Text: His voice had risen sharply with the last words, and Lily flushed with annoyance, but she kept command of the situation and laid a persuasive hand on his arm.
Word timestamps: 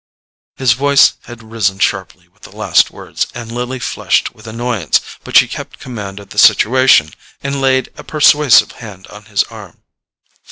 His 0.55 0.73
voice 0.73 1.13
had 1.25 1.43
risen 1.43 1.77
sharply 1.77 2.27
with 2.27 2.41
the 2.41 2.55
last 2.55 2.89
words, 2.89 3.27
and 3.35 3.51
Lily 3.51 3.77
flushed 3.77 4.33
with 4.33 4.47
annoyance, 4.47 4.99
but 5.23 5.37
she 5.37 5.47
kept 5.47 5.77
command 5.77 6.19
of 6.19 6.29
the 6.29 6.39
situation 6.39 7.13
and 7.43 7.61
laid 7.61 7.91
a 7.97 8.03
persuasive 8.03 8.71
hand 8.71 9.05
on 9.11 9.25
his 9.25 9.43
arm. 9.43 9.83